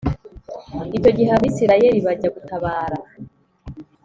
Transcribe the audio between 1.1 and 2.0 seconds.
gihe abayisiraheli